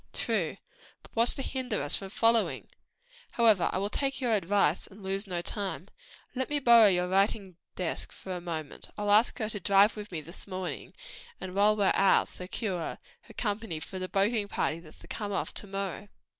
"True, 0.13 0.57
but 1.03 1.15
what's 1.15 1.35
to 1.35 1.43
hinder 1.43 1.83
us 1.83 1.95
from 1.95 2.09
following? 2.09 2.67
However, 3.33 3.69
I 3.71 3.77
will 3.77 3.91
take 3.91 4.19
your 4.19 4.31
advice, 4.33 4.87
and 4.87 5.03
lose 5.03 5.27
no 5.27 5.43
time. 5.43 5.89
Let 6.33 6.49
me 6.49 6.57
borrow 6.57 6.87
your 6.87 7.07
writing 7.07 7.57
desk 7.75 8.11
for 8.11 8.31
a 8.35 8.41
moment. 8.41 8.89
I'll 8.97 9.11
ask 9.11 9.37
her 9.37 9.49
to 9.49 9.59
drive 9.59 9.95
with 9.95 10.11
me 10.11 10.19
this 10.21 10.47
morning, 10.47 10.95
and 11.39 11.53
while 11.53 11.75
we're 11.75 11.91
out 11.93 12.27
secure 12.29 12.97
her 13.21 13.33
company 13.37 13.79
for 13.79 13.99
the 13.99 14.09
boating 14.09 14.47
party 14.47 14.79
that's 14.79 14.97
to 14.97 15.07
come 15.07 15.31
off 15.31 15.53
to 15.53 15.67
morrow." 15.67 16.07